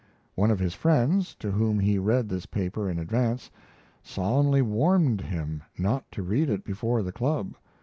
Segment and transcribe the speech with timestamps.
[0.33, 3.51] One of his friends, to whom he read this paper in advance,
[4.01, 7.55] solemnly warned him not to read it before the club.